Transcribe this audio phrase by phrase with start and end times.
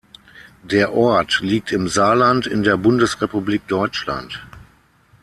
[0.63, 4.41] Der Ort liegt im Saarland in der Bundesrepublik Deutschland.